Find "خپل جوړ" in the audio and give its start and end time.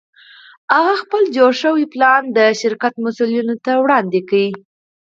1.01-1.51